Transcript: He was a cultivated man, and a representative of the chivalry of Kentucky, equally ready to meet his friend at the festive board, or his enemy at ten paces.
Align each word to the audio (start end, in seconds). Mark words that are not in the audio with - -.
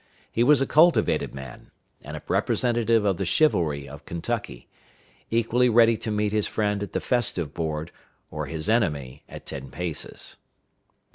He 0.31 0.43
was 0.43 0.63
a 0.63 0.65
cultivated 0.65 1.35
man, 1.35 1.69
and 2.01 2.17
a 2.17 2.23
representative 2.27 3.05
of 3.05 3.17
the 3.17 3.23
chivalry 3.23 3.87
of 3.87 4.03
Kentucky, 4.03 4.67
equally 5.29 5.69
ready 5.69 5.95
to 5.97 6.09
meet 6.09 6.31
his 6.31 6.47
friend 6.47 6.81
at 6.81 6.93
the 6.93 6.99
festive 6.99 7.53
board, 7.53 7.91
or 8.31 8.47
his 8.47 8.67
enemy 8.67 9.21
at 9.29 9.45
ten 9.45 9.69
paces. 9.69 10.37